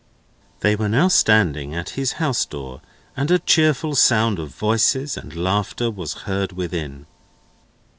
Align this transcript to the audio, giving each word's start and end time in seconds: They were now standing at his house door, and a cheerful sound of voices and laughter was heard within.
They 0.61 0.75
were 0.75 0.89
now 0.89 1.09
standing 1.09 1.75
at 1.75 1.89
his 1.91 2.13
house 2.13 2.43
door, 2.45 2.81
and 3.15 3.29
a 3.29 3.37
cheerful 3.37 3.93
sound 3.93 4.39
of 4.39 4.49
voices 4.49 5.15
and 5.15 5.35
laughter 5.35 5.91
was 5.91 6.21
heard 6.25 6.53
within. 6.53 7.05